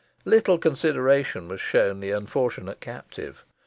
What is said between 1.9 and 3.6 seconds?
the unfortunate captive.